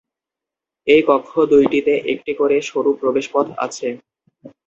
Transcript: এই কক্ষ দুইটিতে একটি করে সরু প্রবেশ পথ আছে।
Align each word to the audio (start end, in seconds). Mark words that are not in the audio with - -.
এই 0.87 1.01
কক্ষ 1.07 1.31
দুইটিতে 1.51 1.93
একটি 2.13 2.31
করে 2.33 2.55
সরু 2.69 2.91
প্রবেশ 3.01 3.25
পথ 3.33 3.47
আছে। 3.65 3.87